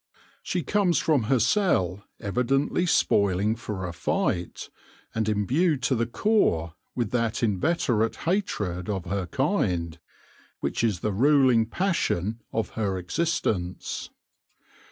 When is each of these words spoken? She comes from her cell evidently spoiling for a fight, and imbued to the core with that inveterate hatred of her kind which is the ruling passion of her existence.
She 0.41 0.63
comes 0.63 0.97
from 0.97 1.25
her 1.25 1.37
cell 1.39 2.03
evidently 2.19 2.87
spoiling 2.87 3.55
for 3.55 3.85
a 3.85 3.93
fight, 3.93 4.71
and 5.13 5.29
imbued 5.29 5.83
to 5.83 5.95
the 5.95 6.07
core 6.07 6.73
with 6.95 7.11
that 7.11 7.43
inveterate 7.43 8.15
hatred 8.15 8.89
of 8.89 9.05
her 9.05 9.27
kind 9.27 9.99
which 10.59 10.83
is 10.83 11.01
the 11.01 11.13
ruling 11.13 11.67
passion 11.67 12.41
of 12.51 12.69
her 12.69 12.97
existence. 12.97 14.09